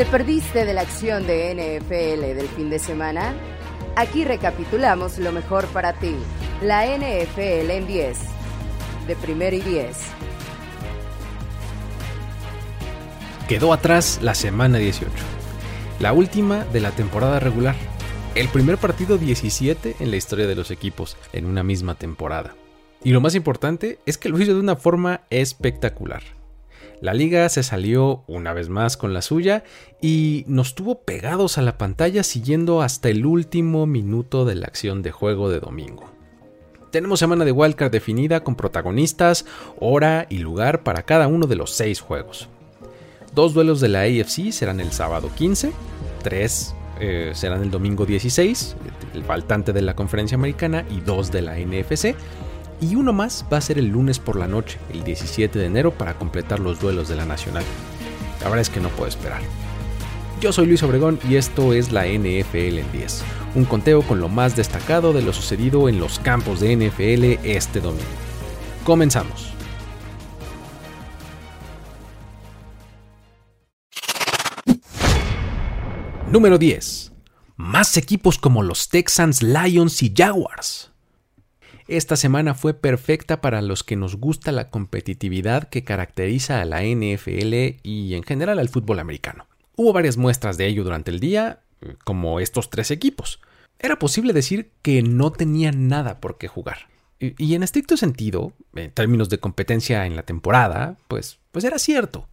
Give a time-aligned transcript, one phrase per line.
[0.00, 3.34] ¿Te perdiste de la acción de NFL del fin de semana?
[3.96, 6.14] Aquí recapitulamos lo mejor para ti.
[6.62, 8.18] La NFL en 10.
[9.06, 9.98] De primero y 10.
[13.46, 15.12] Quedó atrás la semana 18.
[15.98, 17.76] La última de la temporada regular.
[18.34, 22.54] El primer partido 17 en la historia de los equipos en una misma temporada.
[23.04, 26.39] Y lo más importante es que lo hizo de una forma espectacular.
[27.00, 29.64] La liga se salió una vez más con la suya
[30.02, 35.00] y nos tuvo pegados a la pantalla siguiendo hasta el último minuto de la acción
[35.00, 36.10] de juego de domingo.
[36.90, 39.46] Tenemos semana de wildcard definida con protagonistas,
[39.78, 42.48] hora y lugar para cada uno de los seis juegos.
[43.34, 45.72] Dos duelos de la AFC serán el sábado 15,
[46.22, 48.76] tres eh, serán el domingo 16,
[49.14, 52.14] el faltante de la conferencia americana y dos de la NFC
[52.80, 55.92] y uno más va a ser el lunes por la noche, el 17 de enero,
[55.92, 57.64] para completar los duelos de la Nacional.
[58.40, 59.42] La verdad es que no puedo esperar.
[60.40, 63.22] Yo soy Luis Obregón y esto es la NFL en 10,
[63.56, 67.80] un conteo con lo más destacado de lo sucedido en los campos de NFL este
[67.80, 68.04] domingo.
[68.84, 69.52] Comenzamos.
[76.30, 77.12] Número 10.
[77.56, 80.92] Más equipos como los Texans, Lions y Jaguars.
[81.90, 86.84] Esta semana fue perfecta para los que nos gusta la competitividad que caracteriza a la
[86.84, 89.48] NFL y en general al fútbol americano.
[89.74, 91.62] Hubo varias muestras de ello durante el día,
[92.04, 93.40] como estos tres equipos.
[93.80, 96.86] Era posible decir que no tenían nada por qué jugar.
[97.18, 102.28] Y en estricto sentido, en términos de competencia en la temporada, pues, pues era cierto.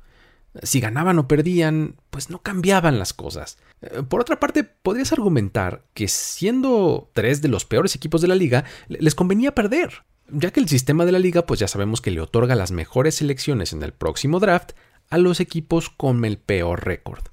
[0.64, 3.58] Si ganaban o perdían, pues no cambiaban las cosas.
[3.82, 8.36] Eh, por otra parte, podrías argumentar que siendo tres de los peores equipos de la
[8.36, 12.12] liga, les convenía perder, ya que el sistema de la liga, pues ya sabemos que
[12.12, 14.72] le otorga las mejores selecciones en el próximo draft
[15.10, 17.24] a los equipos con el peor récord.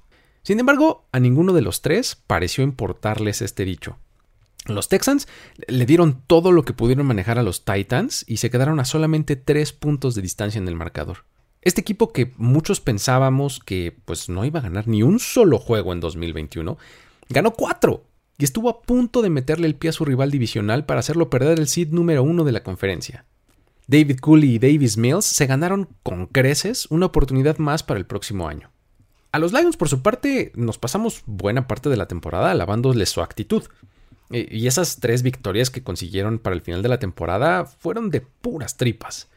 [0.43, 3.97] Sin embargo, a ninguno de los tres pareció importarles este dicho.
[4.67, 5.27] Los Texans
[5.67, 9.35] le dieron todo lo que pudieron manejar a los Titans y se quedaron a solamente
[9.35, 11.25] tres puntos de distancia en el marcador.
[11.65, 15.93] Este equipo que muchos pensábamos que pues no iba a ganar ni un solo juego
[15.93, 16.77] en 2021,
[17.27, 18.03] ganó cuatro
[18.37, 21.59] y estuvo a punto de meterle el pie a su rival divisional para hacerlo perder
[21.59, 23.25] el seed número uno de la conferencia.
[23.87, 28.47] David Cooley y Davis Mills se ganaron con creces una oportunidad más para el próximo
[28.47, 28.69] año.
[29.31, 33.21] A los Lions, por su parte, nos pasamos buena parte de la temporada alabándoles su
[33.21, 33.63] actitud.
[34.29, 38.77] Y esas tres victorias que consiguieron para el final de la temporada fueron de puras
[38.77, 39.29] tripas.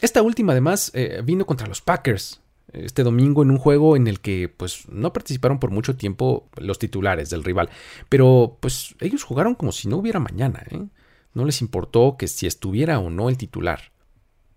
[0.00, 2.40] Esta última además eh, vino contra los Packers
[2.72, 6.78] este domingo en un juego en el que pues no participaron por mucho tiempo los
[6.78, 7.70] titulares del rival,
[8.08, 10.86] pero pues ellos jugaron como si no hubiera mañana, ¿eh?
[11.34, 13.92] no les importó que si estuviera o no el titular.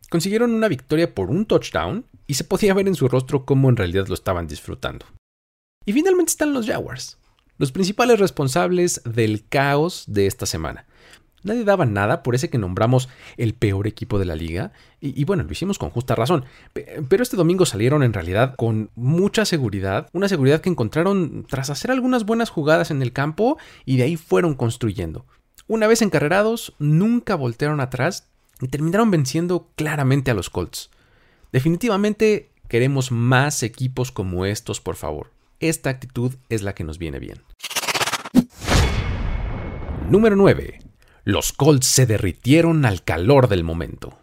[0.09, 3.77] Consiguieron una victoria por un touchdown y se podía ver en su rostro cómo en
[3.77, 5.05] realidad lo estaban disfrutando.
[5.85, 7.17] Y finalmente están los Jaguars,
[7.57, 10.85] los principales responsables del caos de esta semana.
[11.43, 15.43] Nadie daba nada por ese que nombramos el peor equipo de la liga, y, bueno,
[15.43, 16.45] lo hicimos con justa razón.
[16.73, 21.91] Pero este domingo salieron en realidad con mucha seguridad, una seguridad que encontraron tras hacer
[21.91, 25.25] algunas buenas jugadas en el campo y de ahí fueron construyendo.
[25.67, 28.29] Una vez encarrerados, nunca voltearon atrás
[28.61, 30.89] y terminaron venciendo claramente a los Colts.
[31.51, 35.31] Definitivamente queremos más equipos como estos, por favor.
[35.59, 37.41] Esta actitud es la que nos viene bien.
[40.09, 40.79] Número 9.
[41.25, 44.17] Los Colts se derritieron al calor del momento.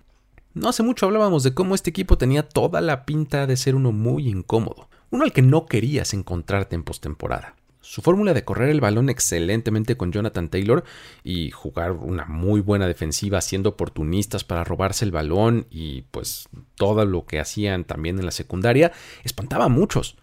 [0.52, 3.90] No hace mucho hablábamos de cómo este equipo tenía toda la pinta de ser uno
[3.90, 7.56] muy incómodo, uno al que no querías encontrarte en postemporada.
[7.80, 10.84] Su fórmula de correr el balón excelentemente con Jonathan Taylor
[11.24, 17.06] y jugar una muy buena defensiva siendo oportunistas para robarse el balón y pues todo
[17.06, 18.92] lo que hacían también en la secundaria
[19.24, 20.18] espantaba a muchos.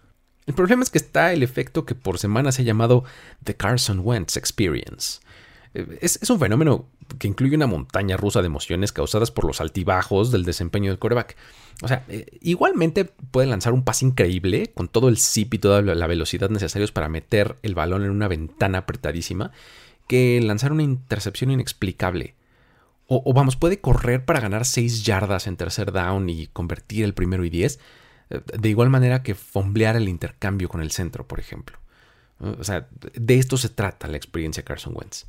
[0.46, 3.02] El problema es que está el efecto que por semanas se ha llamado
[3.42, 5.20] The Carson Wentz Experience.
[6.00, 6.86] Es, un fenómeno
[7.18, 11.36] que incluye una montaña rusa de emociones causadas por los altibajos del desempeño del coreback.
[11.82, 15.82] O sea, eh, igualmente puede lanzar un pase increíble con todo el zip y toda
[15.82, 19.52] la velocidad necesarios para meter el balón en una ventana apretadísima
[20.08, 22.34] que lanzar una intercepción inexplicable.
[23.06, 27.44] O, vamos, puede correr para ganar 6 yardas en tercer down y convertir el primero
[27.44, 27.78] y 10,
[28.28, 31.78] eh, de igual manera que fomblear el intercambio con el centro, por ejemplo.
[32.40, 35.26] O sea, de esto se trata la experiencia Carson Wentz.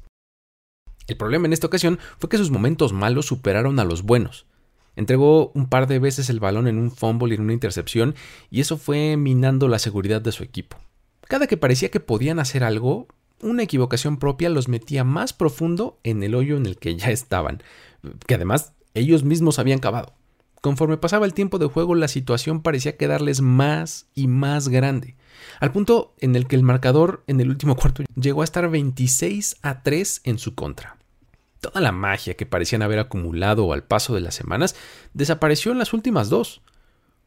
[1.10, 4.46] El problema en esta ocasión fue que sus momentos malos superaron a los buenos.
[4.96, 8.14] Entregó un par de veces el balón en un fumble y en una intercepción,
[8.52, 10.78] y eso fue minando la seguridad de su equipo.
[11.28, 13.08] Cada que parecía que podían hacer algo,
[13.42, 17.64] una equivocación propia los metía más profundo en el hoyo en el que ya estaban,
[18.28, 20.14] que además ellos mismos habían cavado.
[20.62, 25.16] conforme pasaba el tiempo de juego la situación parecía quedarles más y más grande,
[25.62, 29.56] al punto en el que el marcador en el último cuarto llegó a estar 26
[29.62, 30.99] a 3 en su contra.
[31.60, 34.76] Toda la magia que parecían haber acumulado al paso de las semanas
[35.14, 36.62] desapareció en las últimas dos,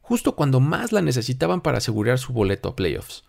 [0.01, 3.23] justo cuando más la necesitaban para asegurar su boleto a playoffs.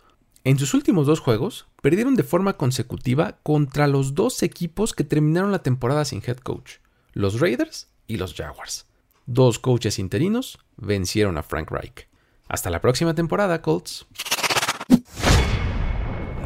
[0.45, 5.53] En sus últimos dos juegos, perdieron de forma consecutiva contra los dos equipos que terminaron
[5.53, 6.77] la temporada sin head coach,
[7.13, 8.87] los Raiders y los Jaguars.
[9.27, 12.09] Dos coaches interinos vencieron a Frank Reich.
[12.49, 14.07] Hasta la próxima temporada, Colts.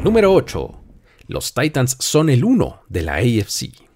[0.01, 0.81] Número 8.
[1.27, 3.88] Los Titans son el 1 de la AFC.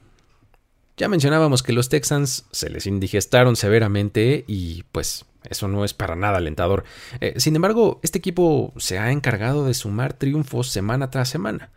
[0.97, 6.15] Ya mencionábamos que los Texans se les indigestaron severamente y pues eso no es para
[6.15, 6.83] nada alentador.
[7.19, 11.71] Eh, sin embargo, este equipo se ha encargado de sumar triunfos semana tras semana.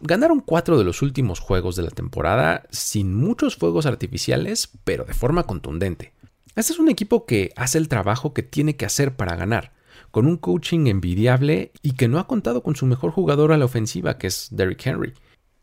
[0.00, 5.14] Ganaron cuatro de los últimos juegos de la temporada sin muchos fuegos artificiales, pero de
[5.14, 6.12] forma contundente.
[6.54, 9.72] Este es un equipo que hace el trabajo que tiene que hacer para ganar,
[10.10, 13.64] con un coaching envidiable y que no ha contado con su mejor jugador a la
[13.64, 15.14] ofensiva, que es Derrick Henry.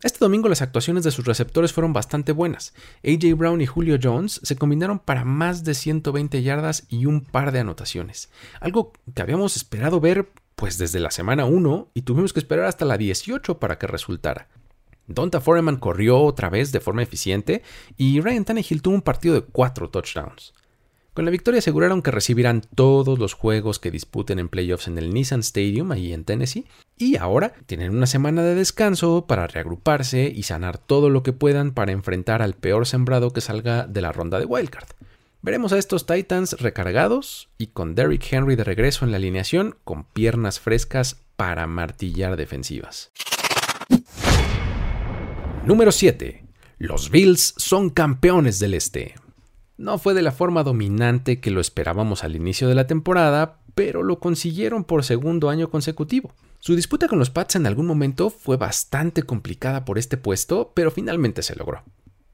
[0.05, 2.75] Este domingo las actuaciones de sus receptores fueron bastante buenas.
[3.03, 7.51] AJ Brown y Julio Jones se combinaron para más de 120 yardas y un par
[7.51, 8.29] de anotaciones.
[8.59, 12.85] Algo que habíamos esperado ver pues desde la semana 1 y tuvimos que esperar hasta
[12.85, 14.47] la 18 para que resultara.
[15.07, 17.63] Donta Foreman corrió otra vez de forma eficiente
[17.97, 20.53] y Ryan Tannehill tuvo un partido de 4 touchdowns.
[21.15, 25.11] Con la victoria aseguraron que recibirán todos los juegos que disputen en playoffs en el
[25.15, 30.43] Nissan Stadium, ahí en Tennessee, y ahora tienen una semana de descanso para reagruparse y
[30.43, 34.39] sanar todo lo que puedan para enfrentar al peor sembrado que salga de la ronda
[34.39, 34.87] de Wildcard.
[35.41, 40.05] Veremos a estos Titans recargados y con Derrick Henry de regreso en la alineación con
[40.05, 43.11] piernas frescas para martillar defensivas.
[45.65, 46.45] Número 7.
[46.77, 49.15] Los Bills son campeones del Este.
[49.77, 54.03] No fue de la forma dominante que lo esperábamos al inicio de la temporada, pero
[54.03, 56.33] lo consiguieron por segundo año consecutivo.
[56.65, 60.89] Su disputa con los Pats en algún momento fue bastante complicada por este puesto, pero
[60.89, 61.83] finalmente se logró.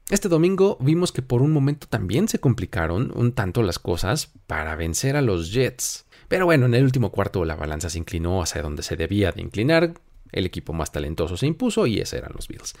[0.08, 4.74] Este domingo vimos que por un momento también se complicaron un tanto las cosas para
[4.74, 6.06] vencer a los Jets.
[6.28, 9.42] Pero bueno, en el último cuarto la balanza se inclinó hacia donde se debía de
[9.42, 9.92] inclinar,
[10.30, 12.72] el equipo más talentoso se impuso y ese eran los Bills.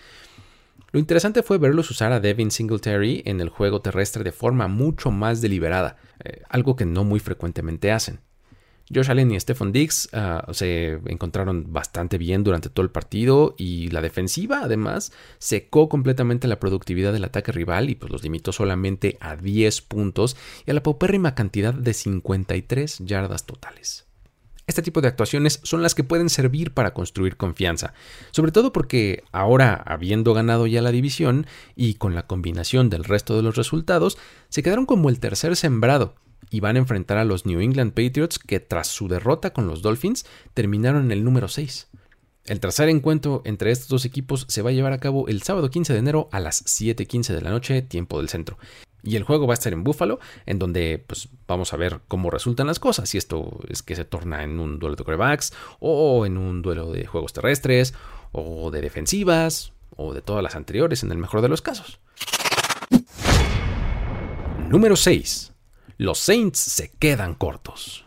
[0.90, 5.10] Lo interesante fue verlos usar a Devin Singletary en el juego terrestre de forma mucho
[5.10, 8.20] más deliberada, eh, algo que no muy frecuentemente hacen.
[8.94, 13.88] Josh Allen y Stephon Diggs ah, se encontraron bastante bien durante todo el partido y
[13.90, 19.16] la defensiva además secó completamente la productividad del ataque rival y pues los limitó solamente
[19.20, 20.36] a 10 puntos
[20.66, 24.06] y a la paupérrima cantidad de 53 yardas totales.
[24.66, 27.94] Este tipo de actuaciones son las que pueden servir para construir confianza,
[28.30, 33.36] sobre todo porque ahora, habiendo ganado ya la división y con la combinación del resto
[33.36, 34.18] de los resultados,
[34.48, 36.14] se quedaron como el tercer sembrado
[36.52, 39.80] y van a enfrentar a los New England Patriots que tras su derrota con los
[39.80, 41.88] Dolphins terminaron en el número 6.
[42.44, 45.70] El tercer encuentro entre estos dos equipos se va a llevar a cabo el sábado
[45.70, 48.58] 15 de enero a las 7:15 de la noche, tiempo del centro.
[49.02, 52.30] Y el juego va a estar en Buffalo, en donde pues, vamos a ver cómo
[52.30, 53.08] resultan las cosas.
[53.08, 56.92] Si esto es que se torna en un duelo de corebacks, o en un duelo
[56.92, 57.94] de juegos terrestres,
[58.30, 61.98] o de defensivas, o de todas las anteriores, en el mejor de los casos.
[64.68, 65.51] Número 6.
[65.98, 68.04] Los Saints se quedan cortos.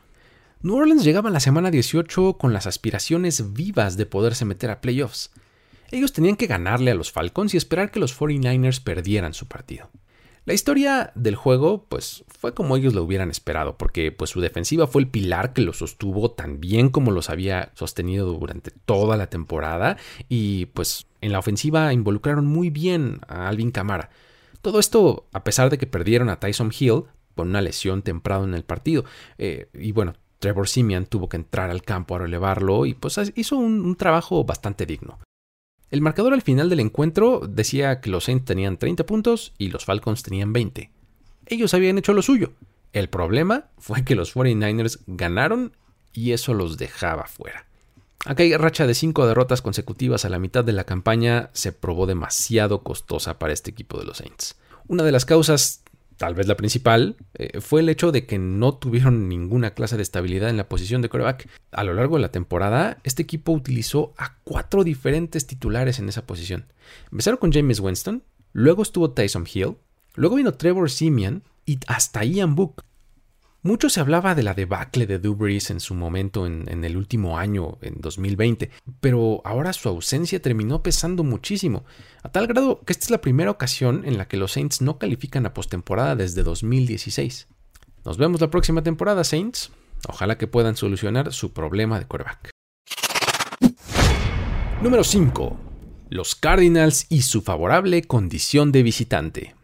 [0.61, 5.31] New Orleans llegaba la semana 18 con las aspiraciones vivas de poderse meter a playoffs.
[5.91, 9.91] Ellos tenían que ganarle a los Falcons y esperar que los 49ers perdieran su partido.
[10.45, 14.85] La historia del juego, pues, fue como ellos lo hubieran esperado, porque pues su defensiva
[14.85, 19.27] fue el pilar que lo sostuvo tan bien como los había sostenido durante toda la
[19.27, 19.97] temporada,
[20.29, 24.11] y pues en la ofensiva involucraron muy bien a Alvin Kamara.
[24.61, 28.55] Todo esto a pesar de que perdieron a Tyson Hill por una lesión temprano en
[28.55, 29.05] el partido.
[29.37, 33.57] Eh, y bueno, Trevor Simeon tuvo que entrar al campo a relevarlo y pues hizo
[33.57, 35.19] un trabajo bastante digno.
[35.91, 39.85] El marcador al final del encuentro decía que los Saints tenían 30 puntos y los
[39.85, 40.91] Falcons tenían 20.
[41.45, 42.53] Ellos habían hecho lo suyo.
[42.91, 45.77] El problema fue que los 49ers ganaron
[46.11, 47.67] y eso los dejaba fuera.
[48.25, 52.81] Aquella racha de 5 derrotas consecutivas a la mitad de la campaña se probó demasiado
[52.81, 54.55] costosa para este equipo de los Saints.
[54.87, 55.83] Una de las causas
[56.17, 60.03] tal vez la principal, eh, fue el hecho de que no tuvieron ninguna clase de
[60.03, 61.49] estabilidad en la posición de coreback.
[61.71, 66.25] A lo largo de la temporada, este equipo utilizó a cuatro diferentes titulares en esa
[66.25, 66.65] posición.
[67.11, 69.75] Empezaron con James Winston, luego estuvo Tyson Hill,
[70.15, 72.83] luego vino Trevor Simeon y hasta Ian Book.
[73.65, 77.79] Mucho se hablaba de la debacle de Dubris en su momento en, el último año,
[77.81, 78.69] en 2020,
[78.99, 81.83] pero ahora su ausencia terminó pesando muchísimo,
[82.21, 84.99] a tal grado que esta es la primera ocasión en la que los Saints no
[84.99, 87.47] califican a postemporada desde 2016.
[88.05, 89.71] Nos vemos la próxima temporada, Saints.
[90.07, 92.51] Ojalá que puedan solucionar su problema de quarterback.
[94.83, 95.57] Número 5.
[96.11, 99.55] Los Cardinals y su favorable condición de visitante.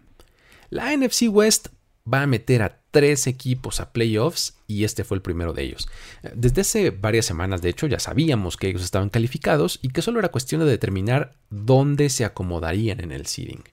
[0.72, 1.68] La NFC West
[2.12, 5.90] va a meter a tres equipos a playoffs y este fue el primero de ellos.
[6.36, 10.20] Desde hace varias semanas, de hecho, ya sabíamos que ellos estaban calificados y que solo
[10.20, 13.64] era cuestión de determinar dónde se acomodarían en el seeding.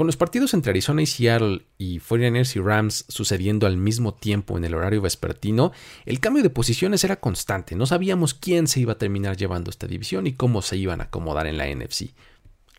[0.00, 4.56] Con los partidos entre Arizona y Seattle y 49ers y Rams sucediendo al mismo tiempo
[4.56, 5.72] en el horario vespertino,
[6.06, 7.76] el cambio de posiciones era constante.
[7.76, 11.04] No sabíamos quién se iba a terminar llevando esta división y cómo se iban a
[11.04, 12.14] acomodar en la NFC.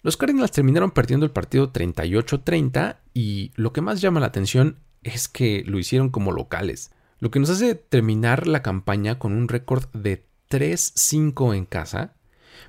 [0.01, 5.27] Los Cardinals terminaron perdiendo el partido 38-30 y lo que más llama la atención es
[5.27, 9.85] que lo hicieron como locales, lo que nos hace terminar la campaña con un récord
[9.93, 12.15] de 3-5 en casa,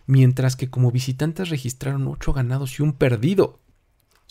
[0.07, 3.62] mientras que como visitantes registraron 8 ganados y un perdido.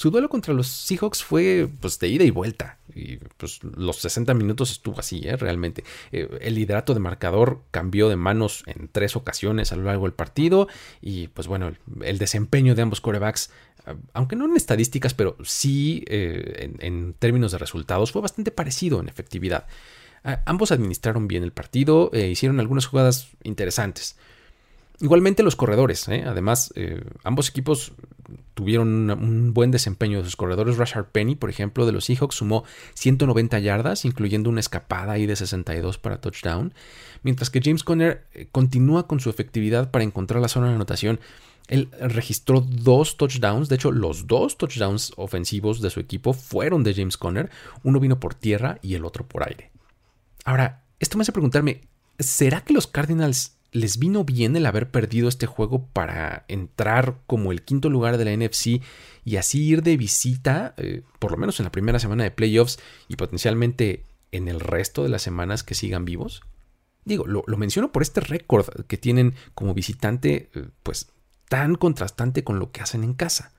[0.01, 2.79] Su duelo contra los Seahawks fue pues, de ida y vuelta.
[2.96, 5.38] Y pues, los 60 minutos estuvo así, ¿eh?
[5.38, 5.84] realmente.
[6.12, 10.13] Eh, el liderato de marcador cambió de manos en tres ocasiones a lo largo del
[10.13, 10.67] partido.
[11.01, 13.51] Y pues bueno, el, desempeño de ambos corebacks,
[14.13, 19.09] aunque no en estadísticas, pero sí en, en, términos de resultados, fue bastante parecido en
[19.09, 19.67] efectividad.
[20.45, 24.15] ambos administraron bien el partido, hicieron algunas jugadas interesantes.
[25.01, 26.23] Igualmente los corredores, ¿eh?
[26.27, 27.93] además eh, ambos equipos
[28.53, 30.77] tuvieron un buen desempeño de sus corredores.
[30.77, 35.35] Rashard Penny, por ejemplo, de los Seahawks sumó 190 yardas, incluyendo una escapada ahí de
[35.35, 36.75] 62 para touchdown,
[37.23, 41.19] mientras que James Conner eh, continúa con su efectividad para encontrar la zona de anotación.
[41.71, 46.93] Él registró dos touchdowns, de hecho los dos touchdowns ofensivos de su equipo fueron de
[46.93, 47.49] James Conner,
[47.83, 49.71] uno vino por tierra y el otro por aire.
[50.43, 51.87] Ahora, esto me hace preguntarme,
[52.19, 57.53] ¿será que los Cardinals les vino bien el haber perdido este juego para entrar como
[57.53, 58.81] el quinto lugar de la NFC
[59.23, 62.79] y así ir de visita, eh, por lo menos en la primera semana de playoffs
[63.07, 66.41] y potencialmente en el resto de las semanas que sigan vivos?
[67.05, 71.07] Digo, lo, menciono por este récord que tienen como visitante, eh, pues
[71.51, 73.51] tan contrastante con lo que hacen en casa.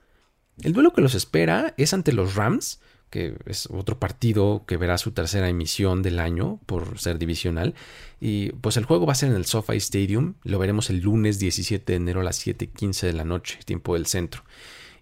[0.63, 2.81] El duelo que los espera es ante los Rams,
[3.11, 7.75] que es otro partido que verá su tercera emisión del año por ser divisional.
[8.19, 11.37] Y pues el juego va a ser en el SoFi Stadium, lo veremos el lunes
[11.37, 14.43] 17 de enero a las 7:15 de la noche, tiempo del centro.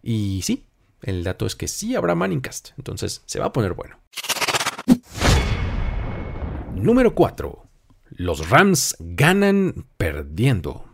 [0.04, 0.66] Y sí,
[1.02, 4.02] el dato es que sí habrá Manningcast, entonces se va a poner bueno.
[6.76, 7.70] Número 4.
[8.10, 10.91] Los Rams ganan perdiendo.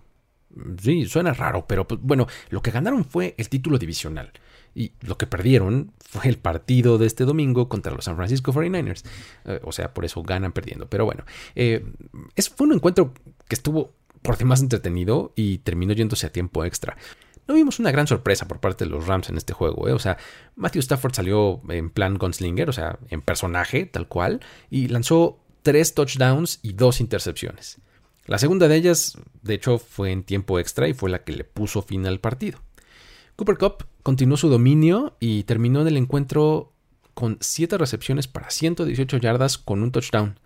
[0.81, 4.31] Sí, suena raro, pero pues, bueno, lo que ganaron fue el título divisional.
[4.75, 9.03] Y lo que perdieron fue el partido de este domingo contra los San Francisco 49ers.
[9.45, 10.87] Eh, o sea, por eso ganan perdiendo.
[10.87, 11.83] Pero bueno, eh,
[12.35, 13.13] es, fue un encuentro
[13.47, 16.97] que estuvo por demás entretenido y terminó yéndose a tiempo extra.
[17.47, 19.87] No vimos una gran sorpresa por parte de los Rams en este juego.
[19.87, 19.93] ¿eh?
[19.93, 20.17] O sea,
[20.55, 25.93] Matthew Stafford salió en plan gunslinger, o sea, en personaje tal cual, y lanzó tres
[25.93, 27.79] touchdowns y dos intercepciones.
[28.27, 31.45] La segunda de ellas, de hecho, fue en tiempo extra y fue la que le
[31.45, 32.59] puso fin al partido.
[33.37, 36.73] Cooper Cup continuó su dominio y terminó en el encuentro
[37.13, 40.37] con 7 recepciones para 118 yardas con un touchdown.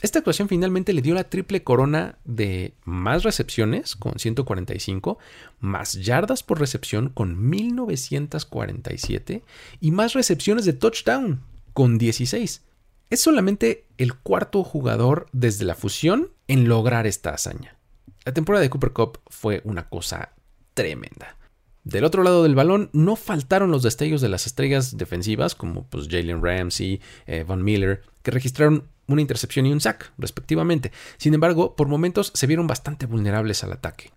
[0.00, 5.18] Esta actuación finalmente le dio la triple corona de más recepciones con 145,
[5.60, 9.42] más yardas por recepción con 1947
[9.80, 11.40] y más recepciones de touchdown
[11.74, 12.62] con 16.
[13.10, 17.76] Es solamente el cuarto jugador desde la fusión en lograr esta hazaña.
[18.24, 20.32] La temporada de Cooper Cup fue una cosa
[20.74, 21.36] tremenda.
[21.84, 26.08] Del otro lado del balón no faltaron los destellos de las estrellas defensivas como pues,
[26.08, 30.92] Jalen Ramsey, eh, Von Miller, que registraron una intercepción y un sack, respectivamente.
[31.16, 34.12] Sin embargo, por momentos se vieron bastante vulnerables al ataque.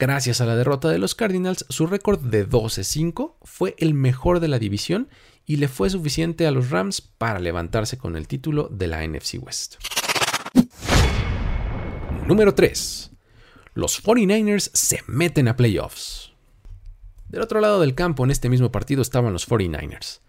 [0.00, 4.48] Gracias a la derrota de los Cardinals, su récord de 12-5 fue el mejor de
[4.48, 5.08] la división
[5.46, 9.34] y le fue suficiente a los Rams para levantarse con el título de la NFC
[9.40, 9.76] West.
[12.26, 13.10] Número 3.
[13.74, 16.32] Los 49ers se meten a playoffs.
[17.28, 20.20] Del otro lado del campo, en este mismo partido, estaban los 49ers.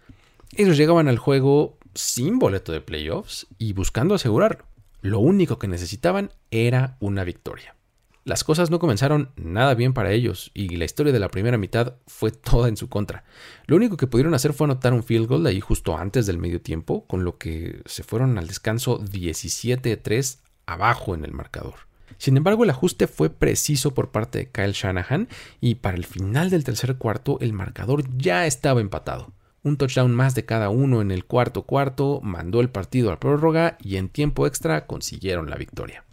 [0.56, 4.64] Ellos llegaban al juego sin boleto de playoffs y buscando asegurarlo.
[5.02, 7.76] Lo único que necesitaban era una victoria.
[8.24, 11.96] Las cosas no comenzaron nada bien para ellos y la historia de la primera mitad
[12.06, 13.24] fue toda en su contra.
[13.66, 16.62] Lo único que pudieron hacer fue anotar un field goal ahí justo antes del medio
[16.62, 21.74] tiempo, con lo que se fueron al descanso 17-3 abajo en el marcador.
[22.16, 25.28] Sin embargo, el ajuste fue preciso por parte de Kyle Shanahan
[25.60, 29.32] y para el final del tercer cuarto el marcador ya estaba empatado.
[29.62, 33.76] Un touchdown más de cada uno en el cuarto cuarto mandó el partido a prórroga
[33.82, 36.04] y en tiempo extra consiguieron la victoria.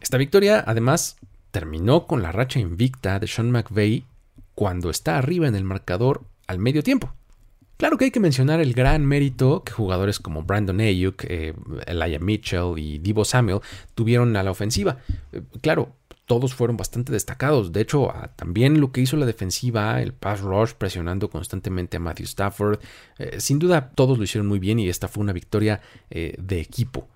[0.00, 1.16] Esta victoria, además,
[1.56, 4.04] terminó con la racha invicta de Sean McVay
[4.54, 7.14] cuando está arriba en el marcador al medio tiempo.
[7.78, 11.54] Claro que hay que mencionar el gran mérito que jugadores como Brandon Ayuk, eh,
[11.86, 13.60] Elijah Mitchell y Divo Samuel
[13.94, 14.98] tuvieron a la ofensiva.
[15.32, 15.94] Eh, claro,
[16.26, 17.72] todos fueron bastante destacados.
[17.72, 22.26] De hecho, también lo que hizo la defensiva, el pass rush presionando constantemente a Matthew
[22.26, 22.80] Stafford,
[23.16, 27.08] eh, sin duda todos lo hicieron muy bien y esta fue una victoria de equipo.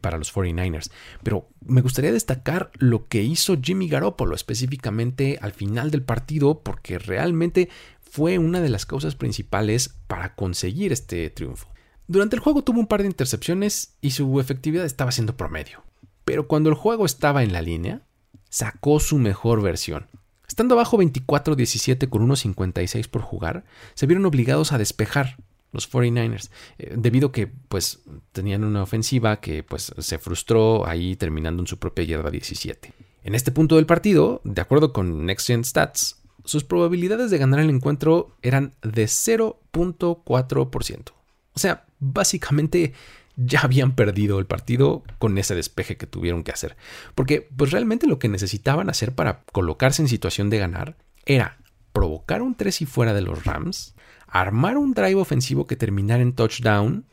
[0.00, 0.90] Para los 49ers.
[1.22, 6.98] Pero me gustaría destacar lo que hizo Jimmy Garoppolo, específicamente al final del partido, porque
[6.98, 7.68] realmente
[8.00, 11.68] fue una de las causas principales para conseguir este triunfo.
[12.08, 15.84] Durante el juego tuvo un par de intercepciones y su efectividad estaba siendo promedio.
[16.24, 18.02] Pero cuando el juego estaba en la línea,
[18.48, 20.08] sacó su mejor versión.
[20.48, 25.36] Estando abajo 24-17 con 1.56 por jugar, se vieron obligados a despejar
[25.72, 28.00] los 49ers, eh, debido a que pues
[28.32, 32.92] tenían una ofensiva que pues se frustró ahí terminando en su propia yarda 17.
[33.22, 37.60] En este punto del partido, de acuerdo con Next Gen Stats, sus probabilidades de ganar
[37.60, 41.12] el encuentro eran de 0.4%.
[41.52, 42.94] O sea, básicamente
[43.36, 46.76] ya habían perdido el partido con ese despeje que tuvieron que hacer.
[47.14, 51.58] Porque pues realmente lo que necesitaban hacer para colocarse en situación de ganar era
[51.92, 53.94] provocar un 3 y fuera de los Rams,
[54.30, 57.04] armar un drive ofensivo que terminara en touchdown,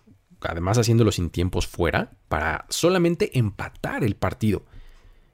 [0.42, 4.64] además haciéndolo sin tiempos fuera, para solamente empatar el partido.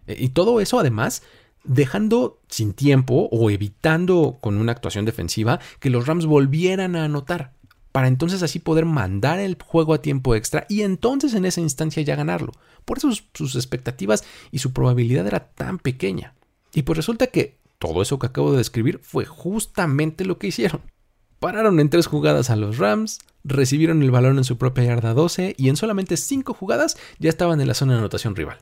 [0.07, 1.23] E, y todo eso además
[1.63, 7.53] dejando sin tiempo o evitando con una actuación defensiva que los Rams volvieran a anotar,
[7.93, 12.01] para entonces así poder mandar el juego a tiempo extra y entonces en esa instancia
[12.01, 12.51] ya ganarlo.
[12.85, 16.33] Por eso sus expectativas y su probabilidad era tan pequeña.
[16.73, 20.81] Y pues resulta que todo eso que acabo de describir fue justamente lo que hicieron.
[21.43, 25.55] Pararon en tres jugadas a los Rams, recibieron el balón en su propia yarda 12
[25.57, 28.59] y en solamente cinco jugadas ya estaban en la zona de anotación rival.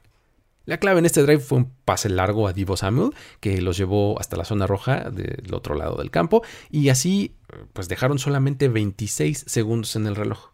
[0.66, 4.20] La clave en este drive fue un pase largo a Divo Samuel, que los llevó
[4.20, 6.42] hasta la zona roja del otro lado del campo,
[6.72, 7.36] y así
[7.74, 10.50] pues dejaron solamente 26 segundos en el reloj.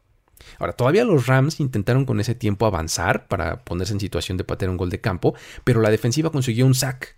[0.60, 4.70] Ahora, todavía los Rams intentaron con ese tiempo avanzar para ponerse en situación de patear
[4.70, 7.17] un gol de campo, pero la defensiva consiguió un sack.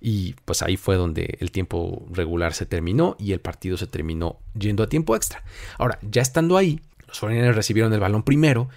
[0.00, 4.38] Y pues ahí fue donde el tiempo regular se terminó y el partido se terminó
[4.58, 5.44] yendo a tiempo extra.
[5.78, 8.68] Ahora, ya estando ahí, los 49 recibieron el balón primero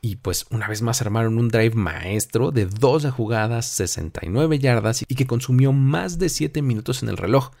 [0.00, 5.14] y pues una vez más armaron un drive maestro de 12 jugadas, 69 yardas y
[5.14, 7.52] que consumió más de 7 minutos en el reloj.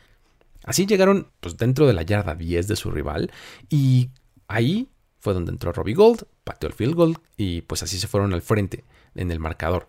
[0.64, 3.30] Así llegaron pues dentro de la yarda 10 de su rival
[3.68, 4.10] y
[4.48, 4.88] ahí
[5.20, 8.42] fue donde entró Robbie Gold, pateó el field goal y pues así se fueron al
[8.42, 9.88] frente en el marcador.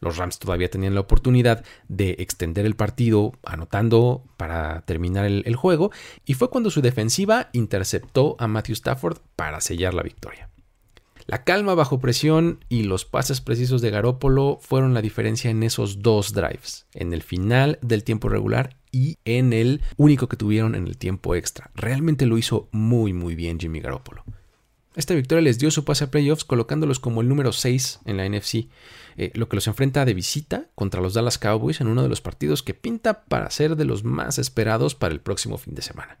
[0.00, 5.90] Los Rams todavía tenían la oportunidad de extender el partido anotando para terminar el, juego
[6.26, 10.50] y fue cuando su defensiva interceptó a Matthew Stafford para sellar la victoria.
[11.26, 16.02] La calma bajo presión y los pases precisos de Garópolo fueron la diferencia en esos
[16.02, 20.86] dos drives, en el final del tiempo regular y en el único que tuvieron en
[20.86, 21.70] el tiempo extra.
[21.74, 24.22] Realmente lo hizo muy muy bien Jimmy Garoppolo.
[24.96, 28.28] Esta victoria les dio su pase a playoffs colocándolos como el número 6 en la
[28.28, 28.68] NFC,
[29.16, 32.20] eh, lo que los enfrenta de visita contra los Dallas Cowboys en uno de los
[32.20, 36.18] partidos que pinta para ser de los más esperados para el próximo fin de semana.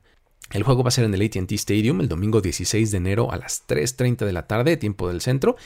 [0.52, 3.36] El juego va a ser en el ATT Stadium el domingo 16 de enero a
[3.36, 5.56] las 3.30 de la tarde, tiempo del centro,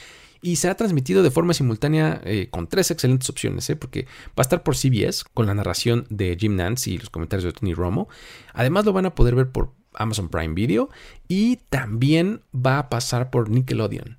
[0.41, 3.77] y será transmitido de forma simultánea eh, con tres excelentes opciones, ¿eh?
[3.77, 7.45] porque va a estar por CBS con la narración de Jim Nance y los comentarios
[7.45, 8.09] de Tony Romo.
[8.55, 10.91] Además lo van a poder ver por Amazon Prime Video
[11.27, 14.18] y también va a pasar por Nickelodeon.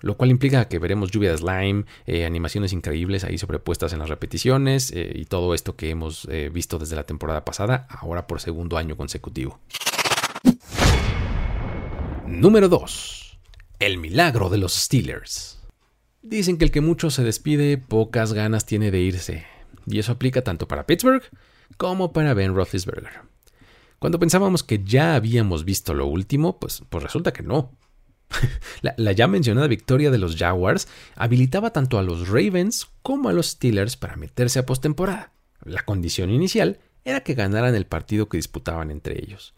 [0.00, 4.08] Lo cual implica que veremos lluvia de slime, eh, animaciones increíbles ahí sobrepuestas en las
[4.08, 8.96] repeticiones y todo esto que hemos visto desde la temporada pasada, ahora por segundo año
[8.96, 9.60] consecutivo.
[12.26, 13.38] Número 2.
[13.80, 15.58] El milagro de los Steelers.
[16.22, 19.46] Dicen que el que mucho se despide, pocas ganas tiene de irse.
[19.86, 21.22] Y eso aplica tanto para Pittsburgh
[21.76, 23.22] como para Ben Roethlisberger.
[23.98, 27.72] Cuando pensábamos que ya habíamos visto lo último, pues, pues resulta que no.
[28.82, 33.48] la, ya mencionada victoria de los Jaguars habilitaba tanto a los Ravens como a los
[33.48, 35.32] Steelers para meterse a postemporada.
[35.64, 39.54] La condición inicial era que ganaran el partido que disputaban entre ellos.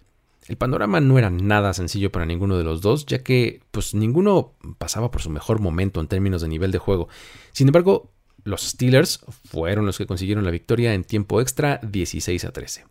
[0.49, 4.55] El panorama no era nada sencillo para ninguno de los dos, ya que pues ninguno
[4.79, 7.09] pasaba por su mejor momento en términos de nivel de juego.
[7.53, 8.11] Sin embargo,
[8.45, 12.85] los Steelers fueron los que consiguieron la victoria en tiempo extra 16 a 13.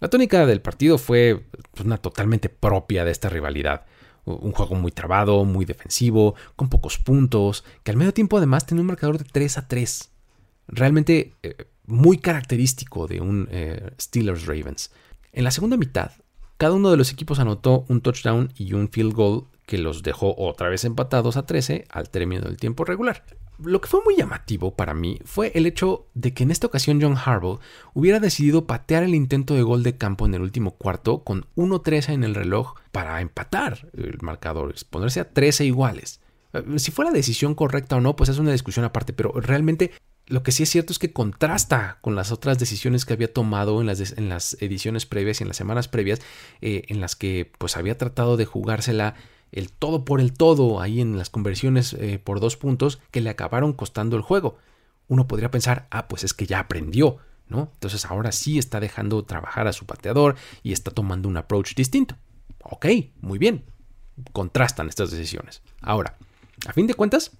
[0.00, 3.86] La tónica del partido fue pues, una totalmente propia de esta rivalidad.
[4.26, 8.82] Un juego muy trabado, muy defensivo, con pocos puntos, que al medio tiempo además tenía
[8.82, 10.10] un marcador de 3 a 3.
[10.68, 14.90] Realmente eh, muy característico de un eh, Steelers Ravens.
[15.32, 16.10] En la segunda mitad,
[16.56, 20.34] cada uno de los equipos anotó un touchdown y un field goal que los dejó
[20.36, 23.24] otra vez empatados a 13 al término del tiempo regular.
[23.58, 27.00] Lo que fue muy llamativo para mí fue el hecho de que en esta ocasión
[27.00, 27.60] John Harbaugh
[27.94, 32.12] hubiera decidido patear el intento de gol de campo en el último cuarto con 1-13
[32.12, 36.20] en el reloj para empatar el marcador, ponerse a 13 iguales.
[36.52, 39.92] Eh, si fue la decisión correcta o no, pues es una discusión aparte, pero realmente
[40.26, 43.80] lo que sí es cierto es que contrasta con las otras decisiones que había tomado
[43.80, 46.20] en las, ediciones previas y en las semanas previas,
[46.60, 49.14] eh, en las que pues había tratado de jugársela
[49.56, 53.30] el todo por el todo ahí en las conversiones eh, por dos puntos que le
[53.30, 54.58] acabaron costando el juego.
[55.08, 57.16] Uno podría pensar, ah, pues es que ya aprendió,
[57.48, 57.70] ¿no?
[57.72, 62.16] Entonces ahora sí está dejando trabajar a su pateador y está tomando un approach distinto.
[62.62, 62.86] Ok,
[63.22, 63.64] muy bien.
[64.32, 65.62] Contrastan estas decisiones.
[65.80, 66.18] Ahora,
[66.66, 67.32] a fin de cuentas,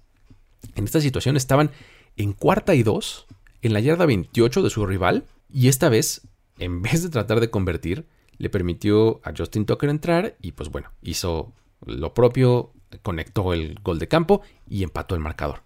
[0.75, 1.69] en esta situación estaban
[2.15, 3.27] en cuarta y dos,
[3.61, 6.27] en la yarda 28 de su rival, y esta vez,
[6.57, 8.07] en vez de tratar de convertir,
[8.39, 11.53] le permitió a Justin Tucker entrar y pues bueno, hizo
[11.85, 15.63] lo propio, conectó el gol de campo y empató el marcador.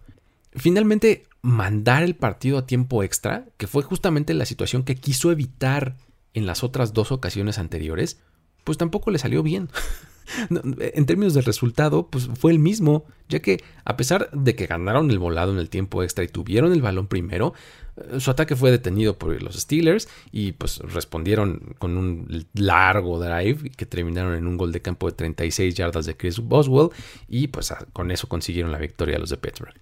[0.52, 5.96] Finalmente, mandar el partido a tiempo extra, que fue justamente la situación que quiso evitar
[6.34, 8.20] en las otras dos ocasiones anteriores,
[8.64, 9.68] pues tampoco le salió bien.
[10.50, 15.10] en términos de resultado, pues fue el mismo, ya que a pesar de que ganaron
[15.10, 17.54] el volado en el tiempo extra y tuvieron el balón primero,
[17.96, 23.70] eh, su ataque fue detenido por los Steelers y pues respondieron con un largo drive
[23.70, 26.90] que terminaron en un gol de campo de 36 yardas de Chris Boswell
[27.28, 29.74] y pues con eso consiguieron la victoria los de Pittsburgh.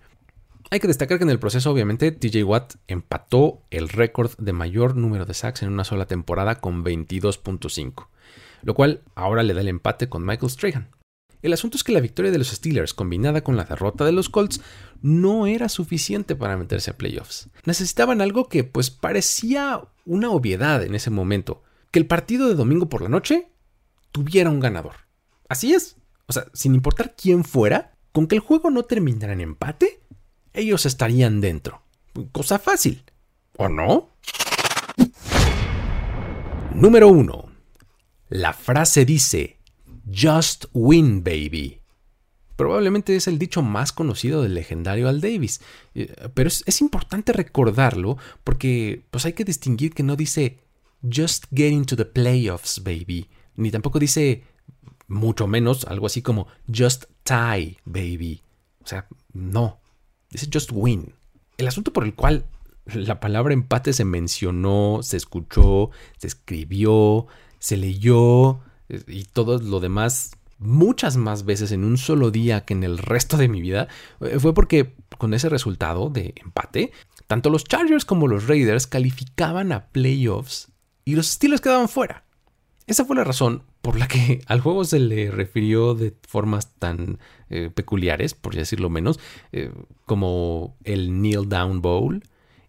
[0.73, 4.95] Hay que destacar que en el proceso, obviamente, TJ Watt empató el récord de mayor
[4.95, 8.07] número de sacks en una sola temporada con 22.5
[8.63, 10.91] lo cual ahora le da el empate con Michael Strahan.
[11.43, 14.29] El asunto es que la victoria de los Steelers combinada con la derrota de los
[14.29, 14.61] Colts
[15.01, 17.49] no era suficiente para meterse a playoffs.
[17.65, 22.89] Necesitaban algo que pues parecía una obviedad en ese momento, que el partido de domingo
[22.89, 23.51] por la noche
[24.13, 24.97] tuviera un ganador.
[25.49, 25.97] Así es.
[26.27, 30.01] O sea, sin importar quién fuera, con que el juego no terminara en empate,
[30.53, 31.83] ellos estarían dentro.
[32.33, 33.05] Cosa fácil.
[33.57, 34.11] ¿O no?
[36.75, 37.50] Número 1.
[38.31, 39.59] La frase dice,
[40.07, 41.81] Just win, baby.
[42.55, 45.61] Probablemente es el dicho más conocido del legendario Al Davis,
[45.97, 50.61] eh, pero es, importante recordarlo porque pues hay que distinguir que no dice
[51.03, 54.45] Just get into the playoffs, baby, ni tampoco dice
[55.09, 58.43] mucho menos algo así como Just tie, baby.
[58.85, 59.81] O sea, no,
[60.31, 61.15] dice Just win.
[61.59, 62.45] El asunto por el cual
[62.95, 67.27] la palabra empate se mencionó, se escuchó, se escribió,
[67.61, 72.75] se leyó eh, y todo lo demás muchas más veces en un solo día que
[72.75, 73.87] en el resto de mi vida,
[74.21, 76.91] eh, fue porque con ese resultado de empate,
[77.29, 80.73] tanto los Chargers como los Raiders calificaban a playoffs
[81.05, 82.25] y los Steelers quedaban fuera.
[82.87, 87.19] Esa fue la razón por la que al juego se le refirió de formas tan
[87.49, 89.21] eh, peculiares, por decirlo menos,
[90.07, 92.23] como el Kneel Down Bowl,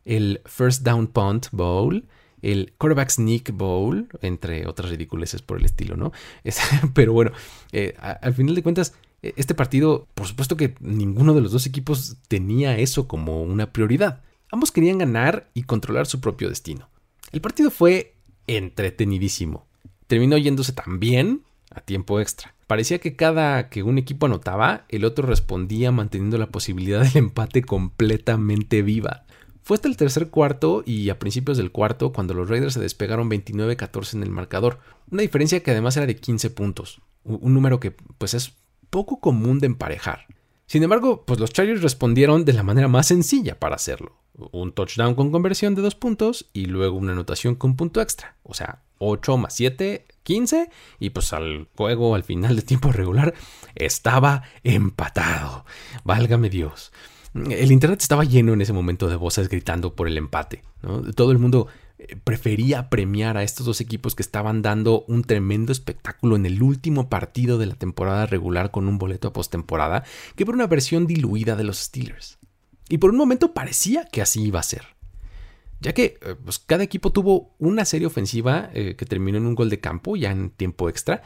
[0.06, 2.06] el First Down Punt Bowl,
[2.41, 6.12] el Quarterback Sneak Bowl, entre otras ridiculeces por el estilo, ¿no?
[6.93, 7.32] pero bueno,
[7.71, 11.65] eh, al final de cuentas, e, este partido, por supuesto que ninguno de los dos
[11.65, 14.21] equipos tenía eso como una prioridad.
[14.51, 16.89] Ambos querían ganar y controlar su propio destino.
[17.32, 18.15] El partido fue
[18.47, 19.65] entretenidísimo.
[20.08, 22.54] Terminó yéndose también a tiempo extra.
[22.67, 27.62] Parecía que cada que un equipo anotaba, el otro respondía manteniendo la posibilidad del empate
[27.63, 29.25] completamente viva.
[29.63, 33.30] Fue hasta el tercer cuarto y a principios del cuarto cuando los Raiders se despegaron
[33.30, 34.80] 29-14 en el marcador,
[35.12, 38.54] una diferencia que además era de 15 puntos, un número que pues es
[38.89, 40.26] poco común de emparejar.
[40.71, 44.15] Sin embargo, pues los Chargers respondieron de la manera más sencilla para hacerlo.
[44.52, 48.38] Un touchdown con conversión de dos puntos y luego una anotación con punto extra.
[48.43, 50.69] O sea, 8 más 7, 15.
[51.00, 53.34] Y pues al juego, al final de tiempo regular,
[53.76, 55.65] estaba empatado.
[56.06, 56.93] Válgame Dios.
[57.34, 60.63] El internet estaba lleno en ese momento de voces gritando por el empate.
[61.15, 61.67] Todo el mundo
[61.98, 66.62] eh, prefería premiar a estos dos equipos que estaban dando un tremendo espectáculo en el
[66.62, 70.04] último partido de la temporada regular con un boleto a postemporada
[70.36, 72.38] que por una versión diluida de los Steelers.
[72.89, 74.84] Y por un momento parecía que así iba a ser.
[75.80, 79.56] Ya que eh, pues, cada equipo tuvo una serie ofensiva eh, que terminó en un
[79.56, 81.24] gol de campo ya en tiempo extra,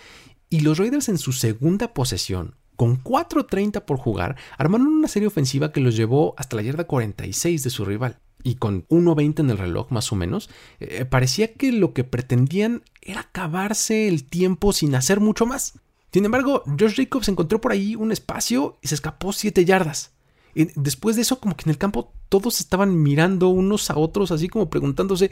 [0.52, 5.72] y los Raiders en su segunda posesión con 4.30 por jugar, armaron una serie ofensiva
[5.72, 8.20] que los llevó hasta la yarda 46 de su rival.
[8.44, 12.84] Y con 1.20 en el reloj más o menos, eh, parecía que lo que pretendían
[13.02, 15.80] era acabarse el tiempo sin hacer mucho más.
[16.14, 20.12] Sin embargo, Josh Jacobs encontró por ahí un espacio y se escapó 7 yardas.
[20.54, 24.32] Y después de eso, como que en el campo todos estaban mirando unos a otros,
[24.32, 25.30] así como preguntándose,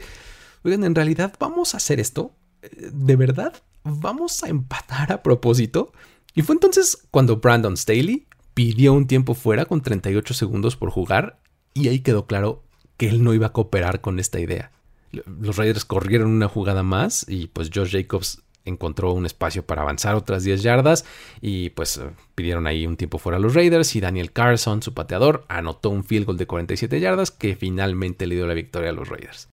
[0.62, 2.32] oigan, ¿en realidad vamos a hacer esto?
[2.62, 3.54] Eh, ¿De verdad?
[3.82, 5.92] ¿Vamos a empatar a propósito?
[6.34, 11.38] Y fue entonces cuando Brandon Staley pidió un tiempo fuera con 38 segundos por jugar
[11.74, 12.62] y ahí quedó claro
[12.96, 14.72] que él no iba a cooperar con esta idea.
[15.12, 20.14] Los Raiders corrieron una jugada más y pues Josh Jacobs encontró un espacio para avanzar
[20.14, 21.04] otras 10 yardas
[21.40, 22.00] y pues
[22.34, 26.04] pidieron ahí un tiempo fuera a los Raiders y Daniel Carson, su pateador, anotó un
[26.04, 29.48] field goal de 47 yardas que finalmente le dio la victoria a los Raiders.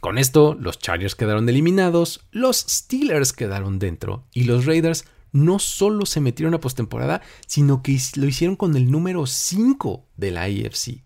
[0.00, 6.06] Con esto, los Chargers quedaron eliminados, los Steelers quedaron dentro y los Raiders no solo
[6.06, 11.02] se metieron a postemporada, sino que lo hicieron con el número 5 de la AFC.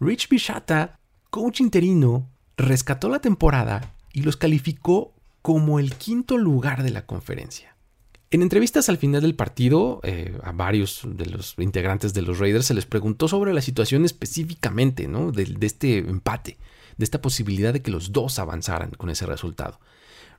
[0.00, 0.98] Rich Bishata,
[1.30, 7.76] coach interino, rescató la temporada y los calificó como el quinto lugar de la conferencia.
[8.30, 12.66] En entrevistas al final del partido, eh, a varios de los integrantes de los Raiders
[12.66, 15.32] se les preguntó sobre la situación específicamente ¿no?
[15.32, 16.58] de, este empate,
[16.98, 19.80] de esta posibilidad de que los dos avanzaran con ese resultado.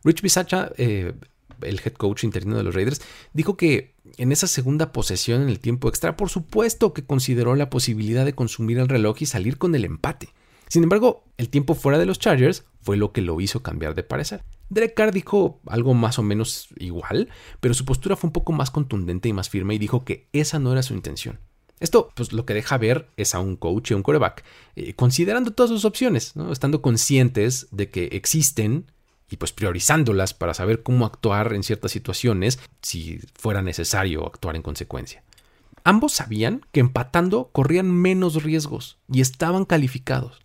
[0.04, 1.14] Rich Bisaccia, eh,
[1.62, 3.02] el head coach interino de los Raiders,
[3.34, 7.70] dijo que en esa segunda posesión en el tiempo extra, por supuesto que consideró la
[7.70, 10.30] posibilidad de consumir el reloj y salir con el empate.
[10.68, 14.04] Sin embargo, el tiempo fuera de los Chargers fue lo que lo hizo cambiar de
[14.04, 14.44] parecer.
[14.70, 18.70] Derek Carr dijo algo más o menos igual, pero su postura fue un poco más
[18.70, 21.40] contundente y más firme y dijo que esa no era su intención.
[21.80, 24.44] Esto, pues lo que deja ver es a un coach y a un coreback,
[24.76, 28.92] eh, considerando todas sus opciones, estando conscientes de que existen
[29.30, 34.62] y pues priorizándolas para saber cómo actuar en ciertas situaciones si fuera necesario actuar en
[34.62, 35.24] consecuencia.
[35.84, 40.40] Ambos sabían que empatando corrían menos riesgos y estaban calificados,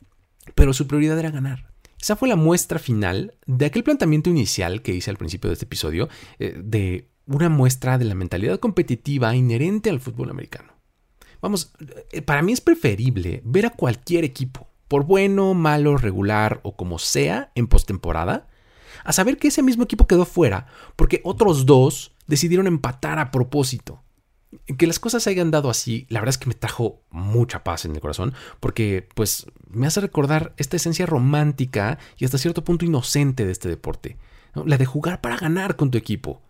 [0.55, 1.67] pero su prioridad era ganar.
[2.01, 5.65] Esa fue la muestra final de aquel planteamiento inicial que hice al principio de este
[5.65, 10.75] episodio, eh, de una muestra de la mentalidad competitiva inherente al fútbol americano.
[11.41, 11.73] Vamos,
[12.13, 16.99] eh, para mí es preferible ver a cualquier equipo, por bueno, malo, regular o como
[16.99, 18.49] sea, en postemporada,
[19.05, 24.03] a saber que ese mismo equipo quedó fuera porque otros dos decidieron empatar a propósito.
[24.79, 27.85] Que las cosas se hayan dado así, la verdad es que me trajo mucha paz
[27.85, 32.85] en el corazón, porque pues me hace recordar esta esencia romántica y hasta cierto punto
[32.85, 34.17] inocente de este deporte,
[34.55, 36.44] la de jugar para ganar con tu equipo.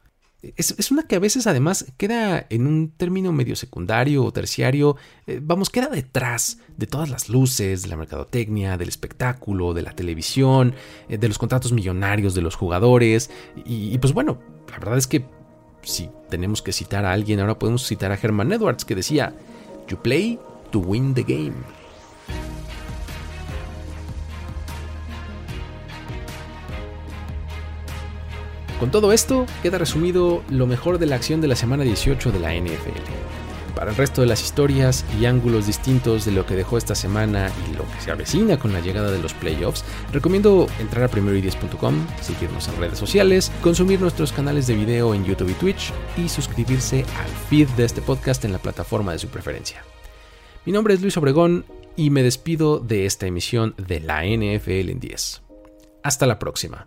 [0.57, 5.41] Es, una que a veces además queda en un término medio secundario o terciario, eh,
[5.43, 10.75] vamos, queda detrás de todas las luces, de la mercadotecnia, del espectáculo, de la televisión,
[11.09, 13.31] eh, de los contratos millonarios de los jugadores.
[13.65, 14.39] Y, pues bueno,
[14.71, 15.25] la verdad es que
[15.83, 19.35] si tenemos que citar a alguien, ahora podemos citar a Herman Edwards que decía,
[19.89, 20.39] You play
[20.71, 21.84] to win the game.
[28.81, 32.41] Con todo esto, queda resumido lo mejor de la acción de la semana 18 de
[32.41, 32.99] la NFL.
[33.75, 37.51] Para el resto de las historias y ángulos distintos de lo que dejó esta semana
[37.69, 42.07] y lo que se avecina con la llegada de los playoffs, recomiendo entrar a primeroideas.com,
[42.21, 47.05] seguirnos en redes sociales, consumir nuestros canales de video en YouTube y Twitch y suscribirse
[47.19, 49.85] al feed de este podcast en la plataforma de su preferencia.
[50.65, 51.65] Mi nombre es Luis Obregón
[51.97, 55.43] y me despido de esta emisión de la NFL en 10.
[56.03, 56.87] Hasta la próxima.